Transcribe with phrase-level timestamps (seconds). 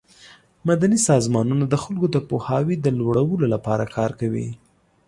[0.67, 4.47] مدني سازمانونه د خلکو د پوهاوي د لوړولو لپاره کار کوي.